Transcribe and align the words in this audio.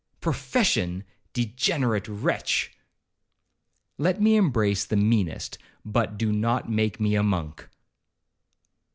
'Profession! 0.19 1.03
degenerate 1.31 2.07
wretch!' 2.07 2.71
'Let 3.99 4.19
me 4.19 4.35
embrace 4.35 4.83
the 4.83 4.95
meanest, 4.95 5.59
but 5.85 6.17
do 6.17 6.31
not 6.31 6.67
make 6.71 6.99
me 6.99 7.13
a 7.13 7.21
monk.' 7.21 7.69